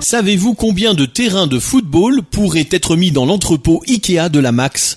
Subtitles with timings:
[0.00, 4.96] Savez-vous combien de terrains de football pourraient être mis dans l'entrepôt IKEA de la Max?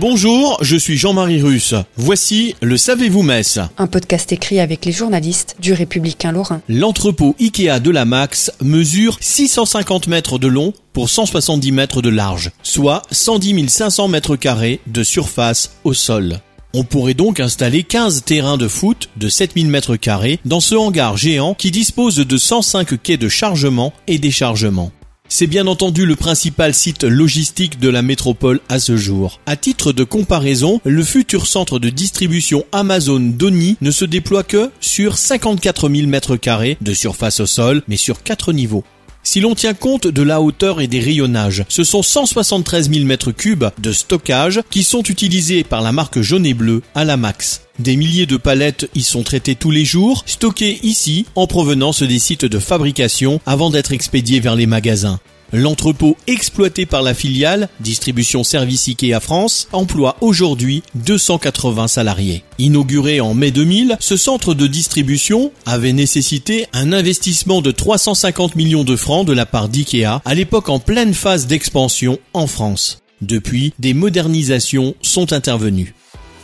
[0.00, 1.74] Bonjour, je suis Jean-Marie Russe.
[1.96, 6.62] Voici le Savez-vous Metz Un podcast écrit avec les journalistes du Républicain Lorrain.
[6.66, 12.52] L'entrepôt IKEA de la Max mesure 650 mètres de long pour 170 mètres de large,
[12.62, 16.40] soit 110 500 mètres carrés de surface au sol.
[16.80, 21.16] On pourrait donc installer 15 terrains de foot de 7000 mètres carrés dans ce hangar
[21.16, 24.92] géant qui dispose de 105 quais de chargement et déchargement.
[25.28, 29.40] C'est bien entendu le principal site logistique de la métropole à ce jour.
[29.44, 34.70] À titre de comparaison, le futur centre de distribution Amazon Donny ne se déploie que
[34.78, 38.84] sur 54 000 mètres carrés de surface au sol, mais sur 4 niveaux.
[39.22, 43.32] Si l'on tient compte de la hauteur et des rayonnages, ce sont 173 000 mètres
[43.32, 47.62] cubes de stockage qui sont utilisés par la marque jaune et bleu à la max.
[47.78, 52.18] Des milliers de palettes y sont traitées tous les jours, stockées ici en provenance des
[52.18, 55.20] sites de fabrication avant d'être expédiées vers les magasins.
[55.52, 62.44] L'entrepôt exploité par la filiale Distribution Service IKEA France emploie aujourd'hui 280 salariés.
[62.58, 68.84] Inauguré en mai 2000, ce centre de distribution avait nécessité un investissement de 350 millions
[68.84, 73.02] de francs de la part d'IKEA à l'époque en pleine phase d'expansion en France.
[73.22, 75.94] Depuis, des modernisations sont intervenues.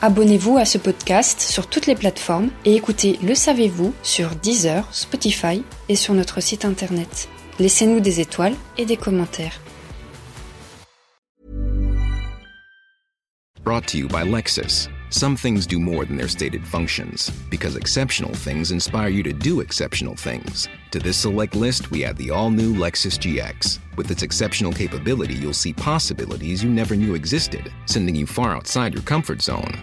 [0.00, 5.62] Abonnez-vous à ce podcast sur toutes les plateformes et écoutez Le Savez-vous sur Deezer, Spotify
[5.90, 7.28] et sur notre site internet.
[7.58, 9.58] Laissez-nous des étoiles et des commentaires.
[13.64, 14.88] Brought to you by Lexus.
[15.08, 19.60] Some things do more than their stated functions, because exceptional things inspire you to do
[19.60, 20.68] exceptional things.
[20.90, 23.78] To this select list, we add the all new Lexus GX.
[23.96, 28.92] With its exceptional capability, you'll see possibilities you never knew existed, sending you far outside
[28.92, 29.82] your comfort zone.